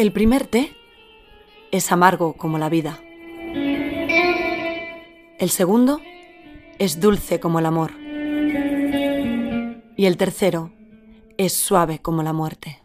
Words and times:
El 0.00 0.12
primer 0.12 0.46
té 0.46 0.72
es 1.72 1.92
amargo 1.92 2.32
como 2.32 2.56
la 2.56 2.70
vida. 2.70 3.02
El 5.38 5.50
segundo 5.50 6.00
es 6.78 7.00
dulce 7.00 7.38
como 7.38 7.58
el 7.58 7.66
amor. 7.66 7.92
Y 9.98 10.06
el 10.06 10.16
tercero 10.16 10.72
es 11.36 11.52
suave 11.52 11.98
como 11.98 12.22
la 12.22 12.32
muerte. 12.32 12.80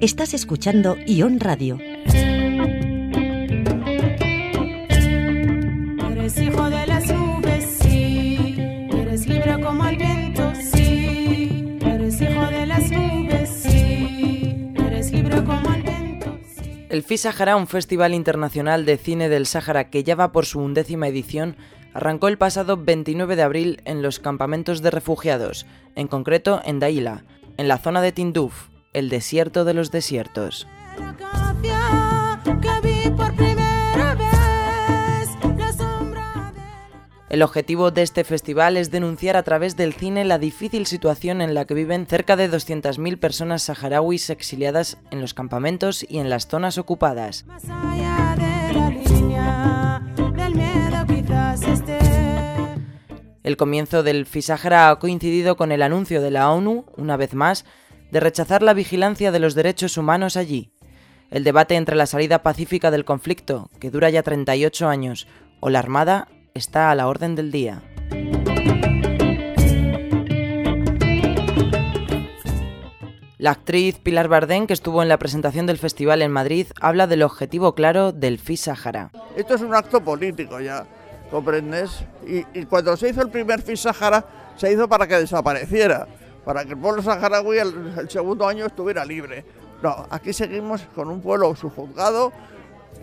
Estás 0.00 0.34
escuchando 0.34 0.96
Ion 1.06 1.38
Radio. 1.38 1.78
Eres 6.10 6.40
hijo 6.40 6.70
de 6.70 6.86
las 6.88 7.06
nubes, 7.06 7.78
sí. 7.82 8.56
Eres 8.90 9.28
libre 9.28 9.60
como 9.62 9.86
el 9.86 9.96
viento, 9.96 10.25
El 16.96 17.02
FI 17.02 17.18
Sahara, 17.18 17.56
un 17.56 17.66
festival 17.66 18.14
internacional 18.14 18.86
de 18.86 18.96
cine 18.96 19.28
del 19.28 19.44
Sáhara 19.44 19.90
que 19.90 20.02
ya 20.02 20.14
va 20.14 20.32
por 20.32 20.46
su 20.46 20.60
undécima 20.60 21.08
edición, 21.08 21.58
arrancó 21.92 22.28
el 22.28 22.38
pasado 22.38 22.78
29 22.78 23.36
de 23.36 23.42
abril 23.42 23.82
en 23.84 24.00
los 24.00 24.18
campamentos 24.18 24.80
de 24.80 24.90
refugiados, 24.90 25.66
en 25.94 26.08
concreto 26.08 26.62
en 26.64 26.80
Daila, 26.80 27.24
en 27.58 27.68
la 27.68 27.76
zona 27.76 28.00
de 28.00 28.12
Tinduf, 28.12 28.68
el 28.94 29.10
desierto 29.10 29.66
de 29.66 29.74
los 29.74 29.90
desiertos. 29.90 30.66
El 37.36 37.42
objetivo 37.42 37.90
de 37.90 38.00
este 38.00 38.24
festival 38.24 38.78
es 38.78 38.90
denunciar 38.90 39.36
a 39.36 39.42
través 39.42 39.76
del 39.76 39.92
cine 39.92 40.24
la 40.24 40.38
difícil 40.38 40.86
situación 40.86 41.42
en 41.42 41.52
la 41.52 41.66
que 41.66 41.74
viven 41.74 42.06
cerca 42.06 42.34
de 42.34 42.50
200.000 42.50 43.18
personas 43.18 43.64
saharauis 43.64 44.30
exiliadas 44.30 44.96
en 45.10 45.20
los 45.20 45.34
campamentos 45.34 46.02
y 46.08 46.16
en 46.16 46.30
las 46.30 46.48
zonas 46.48 46.78
ocupadas. 46.78 47.44
El 53.42 53.58
comienzo 53.58 54.02
del 54.02 54.24
FISAHARA 54.24 54.88
ha 54.88 54.98
coincidido 54.98 55.58
con 55.58 55.72
el 55.72 55.82
anuncio 55.82 56.22
de 56.22 56.30
la 56.30 56.50
ONU, 56.50 56.86
una 56.96 57.18
vez 57.18 57.34
más, 57.34 57.66
de 58.10 58.20
rechazar 58.20 58.62
la 58.62 58.72
vigilancia 58.72 59.30
de 59.30 59.40
los 59.40 59.54
derechos 59.54 59.98
humanos 59.98 60.38
allí. 60.38 60.72
El 61.30 61.44
debate 61.44 61.74
entre 61.74 61.96
la 61.96 62.06
salida 62.06 62.42
pacífica 62.42 62.90
del 62.90 63.04
conflicto, 63.04 63.68
que 63.78 63.90
dura 63.90 64.08
ya 64.08 64.22
38 64.22 64.88
años, 64.88 65.26
o 65.60 65.68
la 65.68 65.80
Armada, 65.80 66.28
está 66.56 66.90
a 66.90 66.94
la 66.94 67.08
orden 67.08 67.34
del 67.34 67.50
día. 67.50 67.82
La 73.38 73.50
actriz 73.50 73.98
Pilar 73.98 74.28
Bardén, 74.28 74.66
que 74.66 74.72
estuvo 74.72 75.02
en 75.02 75.08
la 75.08 75.18
presentación 75.18 75.66
del 75.66 75.78
festival 75.78 76.22
en 76.22 76.32
Madrid, 76.32 76.66
habla 76.80 77.06
del 77.06 77.22
objetivo 77.22 77.74
claro 77.74 78.10
del 78.10 78.38
FISAHARA. 78.38 79.10
Esto 79.36 79.54
es 79.54 79.60
un 79.60 79.74
acto 79.74 80.00
político 80.02 80.58
ya, 80.58 80.86
¿comprendes? 81.30 82.04
Y, 82.26 82.44
y 82.58 82.64
cuando 82.64 82.96
se 82.96 83.10
hizo 83.10 83.20
el 83.20 83.28
primer 83.28 83.60
FIS 83.62 83.80
Sahara, 83.80 84.24
se 84.56 84.72
hizo 84.72 84.88
para 84.88 85.06
que 85.06 85.16
desapareciera, 85.16 86.08
para 86.44 86.64
que 86.64 86.70
el 86.70 86.78
pueblo 86.78 87.02
saharaui 87.02 87.58
el, 87.58 87.94
el 87.98 88.10
segundo 88.10 88.48
año 88.48 88.64
estuviera 88.64 89.04
libre. 89.04 89.44
No, 89.82 90.06
aquí 90.08 90.32
seguimos 90.32 90.82
con 90.94 91.08
un 91.08 91.20
pueblo 91.20 91.54
subjugado 91.54 92.32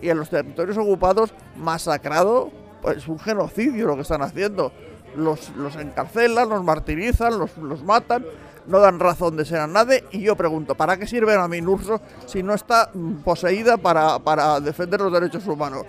y 0.02 0.08
en 0.10 0.18
los 0.18 0.28
territorios 0.28 0.76
ocupados 0.76 1.32
masacrado, 1.56 2.50
pues 2.84 3.08
un 3.08 3.18
genocidio 3.18 3.86
lo 3.86 3.96
que 3.96 4.02
están 4.02 4.22
haciendo. 4.22 4.70
Los, 5.16 5.50
encarcelan, 5.78 6.48
los 6.48 6.62
martirizan, 6.62 7.38
los, 7.38 7.82
matan, 7.82 8.26
no 8.66 8.80
dan 8.80 9.00
razón 9.00 9.36
de 9.36 9.44
ser 9.44 9.60
a 9.60 9.66
nadie. 9.66 10.04
Y 10.10 10.20
yo 10.20 10.36
pregunto, 10.36 10.74
¿para 10.74 10.96
qué 10.96 11.06
sirve 11.06 11.34
la 11.34 11.48
Minurso 11.48 12.00
si 12.26 12.42
no 12.42 12.52
está 12.52 12.90
mm, 12.92 13.22
poseída 13.22 13.78
para, 13.78 14.18
para 14.18 14.60
defender 14.60 15.00
los 15.00 15.12
derechos 15.12 15.46
humanos? 15.46 15.84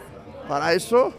Para 0.48 0.74
eso 0.74 1.12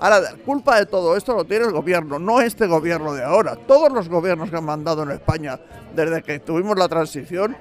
Ahora, 0.00 0.20
la 0.20 0.32
culpa 0.34 0.78
de 0.78 0.86
todo 0.86 1.16
esto 1.16 1.34
lo 1.34 1.44
tiene 1.44 1.64
el 1.64 1.72
gobierno, 1.72 2.20
no 2.20 2.40
este 2.40 2.68
gobierno 2.68 3.14
de 3.14 3.24
ahora. 3.24 3.56
Todos 3.56 3.90
los 3.90 4.08
gobiernos 4.08 4.48
que 4.48 4.56
han 4.56 4.64
mandado 4.64 5.02
en 5.02 5.10
España 5.10 5.58
desde 5.92 6.22
que 6.22 6.38
tuvimos 6.38 6.78
la 6.78 6.88
transición, 6.88 7.56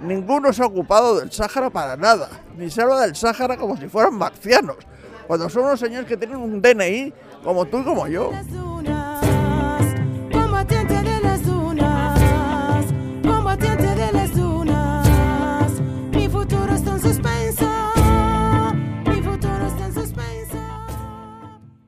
ninguno 0.00 0.52
se 0.52 0.62
ha 0.62 0.66
ocupado 0.66 1.18
del 1.18 1.32
Sáhara 1.32 1.70
para 1.70 1.96
nada. 1.96 2.28
Ni 2.56 2.70
se 2.70 2.82
habla 2.82 3.00
del 3.00 3.16
Sáhara 3.16 3.56
como 3.56 3.76
si 3.76 3.88
fueran 3.88 4.14
marcianos. 4.14 4.76
Cuando 5.32 5.48
son 5.48 5.64
unos 5.64 5.80
señores 5.80 6.06
que 6.06 6.18
tienen 6.18 6.36
un 6.36 6.60
DNI 6.60 7.10
como 7.42 7.64
tú 7.64 7.78
y 7.78 7.84
como 7.84 8.06
yo. 8.06 8.32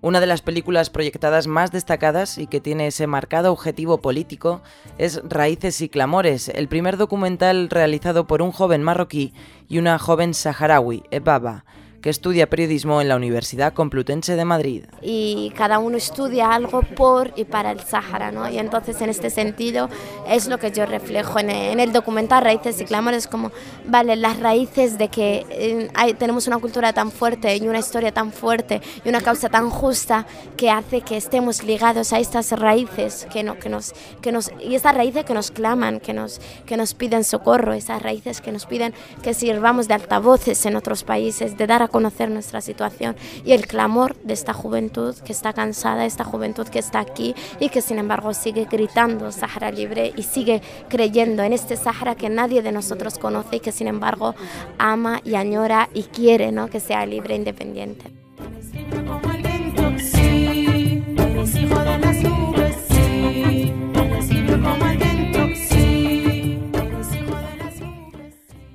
Una 0.01 0.21
de 0.21 0.27
las 0.27 0.41
películas 0.41 0.89
proyectadas 0.89 1.47
más 1.47 1.71
destacadas 1.71 2.39
y 2.39 2.47
que 2.47 2.63
tiene 2.63 2.87
ese 2.87 3.07
marcado 3.07 3.53
objetivo 3.53 4.01
político 4.01 4.63
es 4.97 5.21
Raíces 5.23 5.83
y 5.83 5.91
Clamores, 5.91 6.49
el 6.49 6.69
primer 6.69 6.97
documental 6.97 7.69
realizado 7.69 8.27
por 8.27 8.41
un 8.41 8.53
joven 8.53 8.83
marroquí 8.83 9.35
y 9.69 9.77
una 9.77 9.99
joven 9.99 10.33
saharaui, 10.33 11.03
Ebaba, 11.11 11.67
que 12.05 12.11
estudia 12.11 12.51
periodismo 12.51 13.01
en 13.01 13.09
la 13.09 13.17
Universidad 13.17 13.73
Complutense 13.73 14.37
de 14.37 14.45
Madrid. 14.45 14.85
y 15.01 15.51
cada 15.57 15.79
uno 15.79 15.97
estudia 15.97 16.53
algo 16.53 16.83
por 16.83 17.33
y 17.35 17.45
para 17.47 17.71
el 17.71 17.81
Sáhara, 17.81 18.31
¿no? 18.31 18.47
Y 18.51 18.59
entonces 18.59 19.01
en 19.01 19.09
este 19.09 19.31
sentido 19.31 19.89
es 20.29 20.47
lo 20.47 20.59
que 20.59 20.71
yo 20.71 20.85
reflejo 20.85 21.39
en, 21.39 21.49
el 21.81 21.93
documental 21.95 22.45
Raíces 22.45 22.79
y 22.83 22.85
Clamores, 22.85 23.27
como, 23.27 23.53
vale, 23.87 24.17
las 24.17 24.39
raíces 24.39 24.99
de 24.99 25.09
que 25.09 25.47
eh, 25.49 25.89
hay- 25.95 26.13
tenemos 26.13 26.47
una 26.47 26.59
cultura 26.59 26.93
tan 26.93 27.11
fuerte 27.11 27.57
y 27.57 27.67
una 27.67 27.79
historia 27.79 28.13
tan 28.13 28.33
fuerte 28.33 28.83
y 29.03 29.09
una 29.09 29.23
causa 29.23 29.49
tan 29.49 29.71
justa 29.71 30.27
que 30.59 30.69
hace 30.69 31.01
que 31.01 31.17
estemos 31.17 31.65
ligados 31.65 32.13
a 32.13 32.19
estas 32.19 32.51
raíces 32.53 33.27
que, 33.33 33.43
no, 33.43 33.59
que 33.59 33.71
nos, 33.71 33.95
que 34.21 34.31
nos, 34.31 34.51
y 34.61 34.75
estas 34.75 34.95
raíces 34.95 35.25
que 35.25 35.33
nos 35.33 35.51
claman, 35.51 36.01
que 36.01 36.13
nos, 36.13 36.39
que 36.67 36.77
nos 36.77 36.93
piden 36.93 37.25
socorro, 37.25 37.73
esas 37.73 38.03
raíces 38.03 38.43
que 38.43 38.53
nos 38.53 38.67
piden 38.67 38.93
que 39.23 39.33
sirvamos 39.33 39.89
de 39.89 39.95
altavoces 39.95 40.67
en 40.67 40.77
otros 40.77 41.03
países, 41.03 41.57
de 41.57 41.67
dar 41.67 41.81
a 41.83 41.89
conocer 41.95 42.29
nuestra 42.29 42.61
situación 42.61 43.15
y 43.45 43.53
el 43.53 43.69
clamor 43.69 44.17
de 44.25 44.35
esta 44.35 44.53
juventud 44.53 45.15
que 45.25 45.31
está 45.31 45.53
cansada, 45.53 46.07
esta 46.07 46.25
juventud 46.25 46.67
que 46.67 46.81
está 46.81 46.99
aquí 46.99 47.37
y 47.61 47.69
que 47.69 47.83
sin 47.83 48.01
embargo 48.01 48.35
sigue 48.35 48.67
gritando 48.69 49.31
Sahara 49.31 49.71
libre 49.71 50.13
y 50.17 50.25
sigue 50.25 50.61
creyendo 50.89 51.45
en 51.45 51.53
este 51.53 51.77
Sahara 51.77 52.17
que 52.17 52.29
nadie 52.29 52.63
de 52.63 52.73
nosotros 52.73 53.17
conoce 53.17 53.57
y 53.57 53.61
que 53.61 53.71
sin 53.71 53.87
embargo 53.87 54.35
ama 54.77 55.21
y 55.23 55.37
añora 55.37 55.89
y 55.95 56.03
quiere 56.03 56.51
¿no? 56.51 56.69
que 56.69 56.81
sea 56.81 57.07
libre 57.07 57.35
e 57.35 57.37
independiente. 57.37 58.24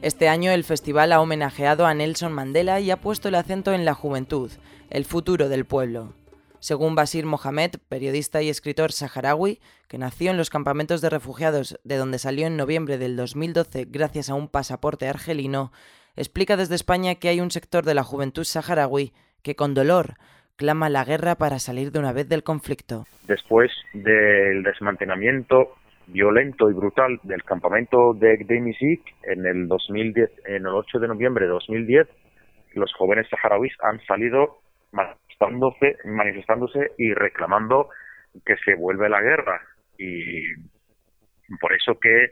Este 0.09 0.27
año 0.27 0.51
el 0.51 0.63
festival 0.63 1.11
ha 1.11 1.21
homenajeado 1.21 1.85
a 1.85 1.93
Nelson 1.93 2.33
Mandela 2.33 2.79
y 2.79 2.89
ha 2.89 2.97
puesto 2.97 3.27
el 3.27 3.35
acento 3.35 3.73
en 3.73 3.85
la 3.85 3.93
juventud, 3.93 4.49
el 4.89 5.05
futuro 5.05 5.49
del 5.49 5.65
pueblo. 5.65 6.15
Según 6.57 6.95
Basir 6.95 7.27
Mohamed, 7.27 7.73
periodista 7.89 8.41
y 8.41 8.49
escritor 8.49 8.91
saharaui, 8.91 9.59
que 9.87 9.99
nació 9.99 10.31
en 10.31 10.37
los 10.37 10.49
campamentos 10.49 11.01
de 11.01 11.11
refugiados 11.11 11.79
de 11.83 11.97
donde 11.97 12.17
salió 12.17 12.47
en 12.47 12.57
noviembre 12.57 12.97
del 12.97 13.15
2012 13.15 13.85
gracias 13.87 14.31
a 14.31 14.33
un 14.33 14.47
pasaporte 14.47 15.07
argelino, 15.07 15.71
explica 16.15 16.57
desde 16.57 16.73
España 16.73 17.13
que 17.13 17.29
hay 17.29 17.39
un 17.39 17.51
sector 17.51 17.85
de 17.85 17.93
la 17.93 18.03
juventud 18.03 18.45
saharaui 18.45 19.13
que 19.43 19.55
con 19.55 19.75
dolor 19.75 20.15
clama 20.55 20.89
la 20.89 21.05
guerra 21.05 21.35
para 21.35 21.59
salir 21.59 21.91
de 21.91 21.99
una 21.99 22.13
vez 22.13 22.27
del 22.27 22.41
conflicto. 22.41 23.05
después 23.27 23.69
del 23.93 24.63
desmantelamiento 24.63 25.75
violento 26.11 26.69
y 26.69 26.73
brutal 26.73 27.19
del 27.23 27.43
campamento 27.43 28.13
de 28.13 28.37
Gdemisik 28.37 29.01
en 29.23 29.45
el 29.45 29.67
2010, 29.67 30.29
en 30.45 30.65
el 30.65 30.67
8 30.67 30.99
de 30.99 31.07
noviembre 31.07 31.45
de 31.45 31.51
2010, 31.51 32.07
los 32.73 32.93
jóvenes 32.93 33.27
saharauis 33.29 33.73
han 33.81 33.99
salido 34.05 34.59
manifestándose, 34.91 35.97
manifestándose 36.05 36.91
y 36.97 37.13
reclamando 37.13 37.89
que 38.45 38.55
se 38.57 38.75
vuelve 38.75 39.09
la 39.09 39.21
guerra. 39.21 39.61
Y 39.97 40.43
por 41.59 41.73
eso 41.73 41.99
que 41.99 42.31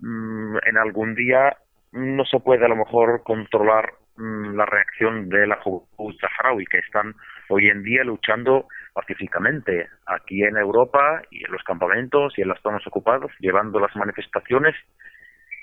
mm, 0.00 0.56
en 0.64 0.78
algún 0.78 1.14
día 1.14 1.56
no 1.92 2.24
se 2.24 2.40
puede 2.40 2.64
a 2.64 2.68
lo 2.68 2.76
mejor 2.76 3.22
controlar 3.22 3.94
mm, 4.16 4.56
la 4.56 4.66
reacción 4.66 5.28
de 5.28 5.46
la 5.46 5.56
juventud 5.56 6.14
saharaui 6.20 6.64
que 6.66 6.78
están 6.78 7.14
hoy 7.52 7.68
en 7.68 7.82
día 7.82 8.02
luchando 8.02 8.66
pacíficamente 8.94 9.88
aquí 10.06 10.42
en 10.42 10.56
Europa 10.56 11.22
y 11.30 11.44
en 11.44 11.52
los 11.52 11.62
campamentos 11.64 12.32
y 12.36 12.42
en 12.42 12.48
las 12.48 12.60
zonas 12.62 12.86
ocupadas, 12.86 13.30
llevando 13.40 13.78
las 13.78 13.94
manifestaciones 13.94 14.74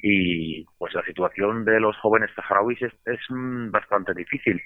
y 0.02 0.64
pues 0.78 0.94
la 0.94 1.04
situación 1.04 1.66
de 1.66 1.80
los 1.80 1.98
jóvenes 1.98 2.30
saharauis 2.36 2.82
es, 2.82 2.94
es, 3.06 3.20
bastante 3.72 4.14
difícil. 4.14 4.62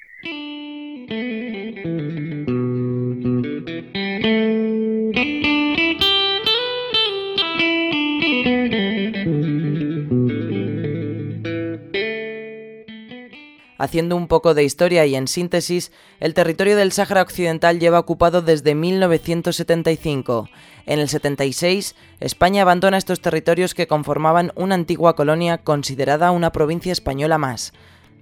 Haciendo 13.83 14.15
un 14.15 14.30
poco 14.30 14.53
de 14.53 14.63
historia 14.63 15.06
y 15.06 15.13
en 15.13 15.27
síntesis, 15.27 15.91
el 16.21 16.33
territorio 16.33 16.77
del 16.77 16.94
Sáhara 16.94 17.21
Occidental 17.21 17.81
lleva 17.81 18.00
ocupado 18.00 18.41
desde 18.41 18.75
1975. 18.75 20.47
En 20.85 21.00
el 21.00 21.09
76, 21.09 21.94
España 22.21 22.62
abandona 22.62 22.95
estos 22.95 23.19
territorios 23.19 23.74
que 23.74 23.85
conformaban 23.85 24.53
una 24.56 24.75
antigua 24.75 25.18
colonia 25.18 25.57
considerada 25.57 26.31
una 26.31 26.53
provincia 26.53 26.94
española 26.94 27.38
más. 27.38 27.74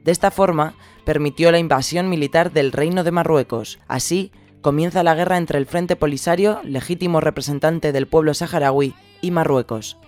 De 0.03 0.11
esta 0.11 0.31
forma, 0.31 0.73
permitió 1.05 1.51
la 1.51 1.59
invasión 1.59 2.09
militar 2.09 2.51
del 2.51 2.71
Reino 2.71 3.03
de 3.03 3.11
Marruecos. 3.11 3.77
Así, 3.87 4.31
comienza 4.61 5.03
la 5.03 5.13
guerra 5.13 5.37
entre 5.37 5.59
el 5.59 5.67
Frente 5.67 5.95
Polisario, 5.95 6.59
legítimo 6.63 7.21
representante 7.21 7.91
del 7.91 8.07
pueblo 8.07 8.33
saharaui, 8.33 8.95
y 9.21 9.29
Marruecos. 9.29 9.99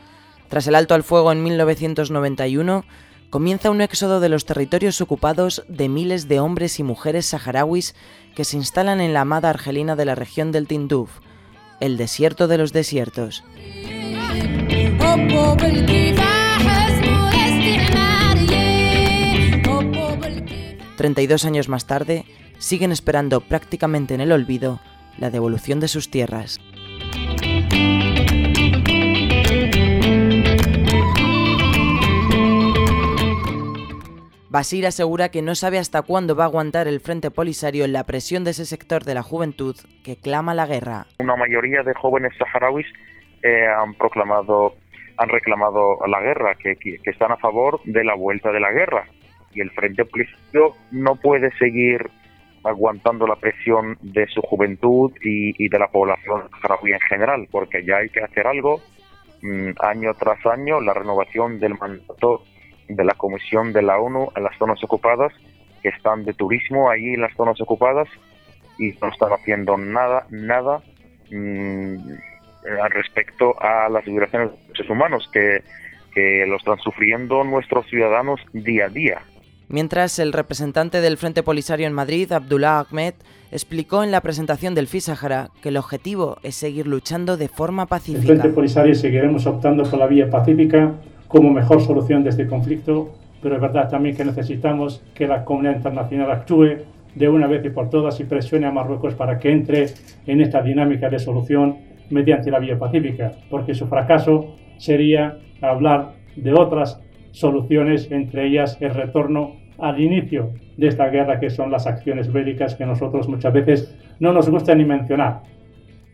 Tras 0.50 0.65
el 0.65 0.73
alto 0.73 0.95
al 0.95 1.03
fuego 1.03 1.31
en 1.31 1.44
1991, 1.44 2.85
comienza 3.33 3.71
un 3.71 3.81
éxodo 3.81 4.19
de 4.19 4.30
los 4.30 4.45
territorios 4.45 5.01
ocupados 5.01 5.63
de 5.68 5.89
miles 5.89 6.27
de 6.27 6.39
hombres 6.39 6.77
y 6.77 6.83
mujeres 6.83 7.25
saharauis 7.25 7.95
que 8.35 8.45
se 8.45 8.57
instalan 8.57 9.01
en 9.01 9.12
la 9.12 9.21
amada 9.21 9.50
argelina 9.50 9.95
de 9.95 10.06
la 10.06 10.13
región 10.13 10.51
del 10.51 10.68
Tinduf, 10.68 11.09
el 11.80 11.97
desierto 11.97 12.47
de 12.47 12.59
los 12.59 12.74
desiertos. 12.74 13.44
32 20.97 21.45
años 21.45 21.69
más 21.69 21.88
tarde, 21.88 22.25
siguen 22.59 22.91
esperando 22.91 23.41
prácticamente 23.41 24.13
en 24.13 24.21
el 24.21 24.31
olvido 24.31 24.79
la 25.18 25.31
devolución 25.31 25.79
de 25.79 25.88
sus 25.88 26.12
tierras. 26.12 26.59
Basir 34.53 34.85
asegura 34.85 35.29
que 35.29 35.41
no 35.41 35.55
sabe 35.55 35.79
hasta 35.79 36.03
cuándo 36.03 36.35
va 36.35 36.44
a 36.44 36.45
aguantar 36.45 36.88
el 36.88 37.00
Frente 37.00 37.31
Polisario 37.31 37.88
la 37.88 38.03
presión 38.03 38.44
de 38.44 38.51
ese 38.51 38.65
sector 38.65 39.03
de 39.03 39.15
la 39.15 39.23
juventud 39.23 39.75
que 40.03 40.15
clama 40.15 40.53
la 40.53 40.67
guerra. 40.67 41.07
Una 41.17 41.35
mayoría 41.35 41.81
de 41.81 41.95
jóvenes 41.95 42.33
saharauis 42.38 42.85
eh, 43.41 43.65
han 43.65 43.95
proclamado, 43.95 44.75
han 45.17 45.29
reclamado 45.29 45.97
la 46.05 46.21
guerra, 46.21 46.53
que, 46.53 46.77
están 47.03 47.31
a 47.31 47.38
favor 47.38 47.81
de 47.85 48.03
la 48.03 48.13
vuelta 48.13 48.51
de 48.51 48.59
la 48.59 48.71
guerra. 48.71 49.07
Y 49.55 49.61
el 49.61 49.71
Frente 49.71 50.05
Polisario 50.05 50.75
no 50.91 51.15
puede 51.15 51.50
seguir 51.57 52.11
aguantando 52.63 53.25
la 53.25 53.38
presión 53.38 53.97
de 54.03 54.27
su 54.27 54.41
juventud 54.44 55.11
y, 55.23 55.65
y 55.65 55.67
de 55.67 55.79
la 55.79 55.88
población 55.88 56.44
saharaui 56.61 56.91
en 56.91 57.00
general, 57.00 57.47
porque 57.50 57.83
ya 57.83 57.97
hay 57.97 58.09
que 58.09 58.21
hacer 58.21 58.45
algo. 58.45 58.81
Mm, 59.41 59.71
año 59.79 60.13
tras 60.13 60.45
año, 60.45 60.79
la 60.79 60.94
renovación 60.94 61.59
del 61.59 61.73
mandato 61.73 62.44
de 62.95 63.03
la 63.03 63.13
Comisión 63.13 63.73
de 63.73 63.81
la 63.81 63.97
ONU 63.97 64.29
en 64.35 64.43
las 64.43 64.57
zonas 64.57 64.83
ocupadas, 64.83 65.33
que 65.81 65.89
están 65.89 66.23
de 66.25 66.33
turismo 66.33 66.89
allí 66.89 67.13
en 67.13 67.21
las 67.21 67.35
zonas 67.35 67.59
ocupadas 67.61 68.07
y 68.79 68.93
no 69.01 69.09
están 69.09 69.31
haciendo 69.33 69.77
nada, 69.77 70.25
nada 70.29 70.81
mmm, 71.31 71.97
respecto 72.89 73.55
a 73.61 73.89
las 73.89 74.05
violaciones 74.05 74.51
de 74.51 74.57
derechos 74.57 74.89
humanos 74.89 75.29
que, 75.31 75.61
que 76.13 76.45
lo 76.47 76.57
están 76.57 76.79
sufriendo 76.79 77.43
nuestros 77.43 77.85
ciudadanos 77.87 78.39
día 78.53 78.85
a 78.85 78.89
día. 78.89 79.21
Mientras, 79.69 80.19
el 80.19 80.33
representante 80.33 81.01
del 81.01 81.17
Frente 81.17 81.41
Polisario 81.41 81.87
en 81.87 81.93
Madrid, 81.93 82.31
Abdullah 82.31 82.79
Ahmed, 82.79 83.15
explicó 83.51 84.03
en 84.03 84.11
la 84.11 84.21
presentación 84.21 84.75
del 84.75 84.87
FISAHARA 84.87 85.49
que 85.61 85.69
el 85.69 85.77
objetivo 85.77 86.37
es 86.43 86.55
seguir 86.55 86.85
luchando 86.85 87.37
de 87.37 87.47
forma 87.47 87.85
pacífica. 87.85 88.33
El 88.33 88.39
Frente 88.39 88.49
Polisario 88.49 88.93
seguiremos 88.93 89.45
optando 89.47 89.83
por 89.83 89.99
la 89.99 90.07
vía 90.07 90.29
pacífica 90.29 90.93
como 91.33 91.50
mejor 91.50 91.81
solución 91.81 92.24
de 92.24 92.30
este 92.30 92.45
conflicto, 92.45 93.09
pero 93.41 93.56
es 93.56 93.62
verdad 93.62 93.89
también 93.89 94.15
que 94.15 94.24
necesitamos 94.24 95.03
que 95.15 95.27
la 95.27 95.44
comunidad 95.44 95.77
internacional 95.77 96.30
actúe 96.30 96.83
de 97.15 97.27
una 97.27 97.47
vez 97.47 97.65
y 97.65 97.71
por 97.71 97.89
todas 97.89 98.19
y 98.19 98.25
presione 98.25 98.68
a 98.68 98.71
Marruecos 98.71 99.15
para 99.15 99.39
que 99.39 99.51
entre 99.51 99.88
en 100.27 100.41
esta 100.41 100.62
dinámica 100.62 101.09
de 101.09 101.18
solución 101.18 101.77
mediante 102.12 102.51
la 102.51 102.59
vía 102.59 102.77
pacífica, 102.77 103.31
porque 103.50 103.74
su 103.74 103.88
fracaso 103.88 104.53
sería 104.77 105.39
hablar 105.59 106.12
de 106.35 106.53
otras 106.53 107.01
soluciones, 107.31 108.12
entre 108.12 108.45
ellas 108.45 108.77
el 108.79 108.94
retorno 108.94 109.56
al 109.79 110.00
inicio 110.00 110.51
de 110.77 110.88
esta 110.88 111.07
guerra, 111.07 111.39
que 111.39 111.50
son 111.50 111.71
las 111.71 111.88
acciones 111.88 112.31
bélicas 112.31 112.75
que 112.75 112.86
nosotros 112.86 113.27
muchas 113.27 113.53
veces 113.53 113.97
no 114.19 114.33
nos 114.33 114.51
gusta 114.51 114.75
ni 114.75 114.86
mencionar, 114.86 115.41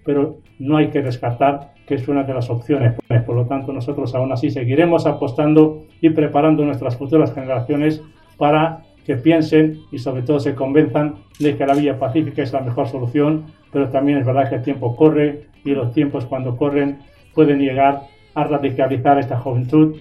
pero 0.09 0.39
no 0.57 0.77
hay 0.77 0.87
que 0.87 1.03
descartar 1.03 1.75
que 1.85 1.93
es 1.93 2.07
una 2.07 2.23
de 2.23 2.33
las 2.33 2.49
opciones. 2.49 2.95
Por 3.27 3.35
lo 3.35 3.45
tanto, 3.45 3.71
nosotros 3.71 4.15
aún 4.15 4.31
así 4.31 4.49
seguiremos 4.49 5.05
apostando 5.05 5.83
y 6.01 6.09
preparando 6.09 6.65
nuestras 6.65 6.97
futuras 6.97 7.31
generaciones 7.31 8.01
para 8.35 8.81
que 9.05 9.17
piensen 9.17 9.81
y 9.91 9.99
sobre 9.99 10.23
todo 10.23 10.39
se 10.39 10.55
convenzan 10.55 11.17
de 11.37 11.55
que 11.55 11.63
la 11.63 11.75
vía 11.75 11.99
pacífica 11.99 12.41
es 12.41 12.51
la 12.53 12.61
mejor 12.61 12.87
solución, 12.87 13.45
pero 13.71 13.89
también 13.89 14.17
es 14.17 14.25
verdad 14.25 14.49
que 14.49 14.55
el 14.55 14.63
tiempo 14.63 14.95
corre 14.95 15.45
y 15.63 15.75
los 15.75 15.93
tiempos 15.93 16.25
cuando 16.25 16.57
corren 16.57 16.97
pueden 17.35 17.59
llegar 17.59 18.01
a 18.33 18.45
radicalizar 18.45 19.19
esta 19.19 19.37
juventud 19.37 19.95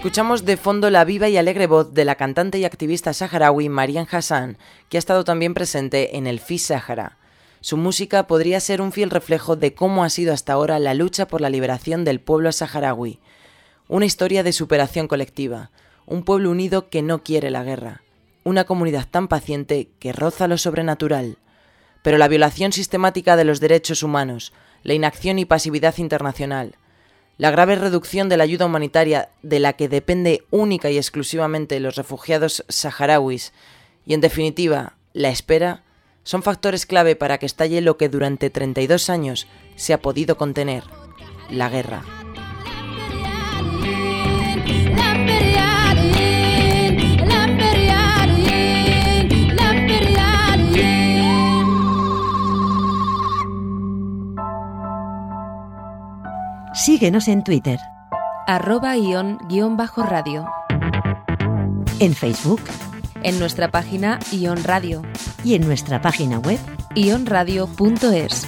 Escuchamos 0.00 0.46
de 0.46 0.56
fondo 0.56 0.88
la 0.88 1.04
viva 1.04 1.28
y 1.28 1.36
alegre 1.36 1.66
voz 1.66 1.92
de 1.92 2.06
la 2.06 2.14
cantante 2.14 2.58
y 2.58 2.64
activista 2.64 3.12
saharaui 3.12 3.68
Marian 3.68 4.08
Hassan, 4.10 4.56
que 4.88 4.96
ha 4.96 4.98
estado 4.98 5.24
también 5.24 5.52
presente 5.52 6.16
en 6.16 6.26
el 6.26 6.40
FIS 6.40 6.68
Sahara. 6.68 7.18
Su 7.60 7.76
música 7.76 8.26
podría 8.26 8.60
ser 8.60 8.80
un 8.80 8.92
fiel 8.92 9.10
reflejo 9.10 9.56
de 9.56 9.74
cómo 9.74 10.02
ha 10.02 10.08
sido 10.08 10.32
hasta 10.32 10.54
ahora 10.54 10.78
la 10.78 10.94
lucha 10.94 11.28
por 11.28 11.42
la 11.42 11.50
liberación 11.50 12.06
del 12.06 12.18
pueblo 12.18 12.50
saharaui. 12.50 13.18
Una 13.88 14.06
historia 14.06 14.42
de 14.42 14.54
superación 14.54 15.06
colectiva, 15.06 15.70
un 16.06 16.24
pueblo 16.24 16.50
unido 16.50 16.88
que 16.88 17.02
no 17.02 17.22
quiere 17.22 17.50
la 17.50 17.62
guerra, 17.62 18.00
una 18.42 18.64
comunidad 18.64 19.06
tan 19.06 19.28
paciente 19.28 19.90
que 19.98 20.14
roza 20.14 20.48
lo 20.48 20.56
sobrenatural. 20.56 21.36
Pero 22.02 22.16
la 22.16 22.28
violación 22.28 22.72
sistemática 22.72 23.36
de 23.36 23.44
los 23.44 23.60
derechos 23.60 24.02
humanos, 24.02 24.54
la 24.82 24.94
inacción 24.94 25.38
y 25.38 25.44
pasividad 25.44 25.98
internacional, 25.98 26.76
la 27.40 27.50
grave 27.50 27.74
reducción 27.74 28.28
de 28.28 28.36
la 28.36 28.44
ayuda 28.44 28.66
humanitaria 28.66 29.30
de 29.40 29.60
la 29.60 29.72
que 29.72 29.88
depende 29.88 30.44
única 30.50 30.90
y 30.90 30.98
exclusivamente 30.98 31.80
los 31.80 31.96
refugiados 31.96 32.66
saharauis 32.68 33.54
y, 34.04 34.12
en 34.12 34.20
definitiva, 34.20 34.98
la 35.14 35.30
espera, 35.30 35.82
son 36.22 36.42
factores 36.42 36.84
clave 36.84 37.16
para 37.16 37.38
que 37.38 37.46
estalle 37.46 37.80
lo 37.80 37.96
que 37.96 38.10
durante 38.10 38.50
32 38.50 39.08
años 39.08 39.46
se 39.74 39.94
ha 39.94 40.02
podido 40.02 40.36
contener, 40.36 40.84
la 41.48 41.70
guerra. 41.70 42.19
Síguenos 56.84 57.28
en 57.28 57.44
Twitter. 57.44 57.78
Arroba 58.46 58.94
guion 58.96 59.76
bajo 59.76 60.02
radio. 60.02 60.46
En 61.98 62.14
Facebook. 62.14 62.62
En 63.22 63.38
nuestra 63.38 63.70
página 63.70 64.18
Ion 64.32 64.64
Radio. 64.64 65.02
Y 65.44 65.56
en 65.56 65.66
nuestra 65.66 66.00
página 66.00 66.38
web 66.38 66.58
ionradio.es. 66.94 68.46